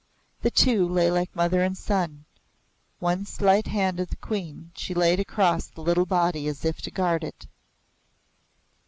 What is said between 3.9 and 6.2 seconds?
of the Queen she laid across the little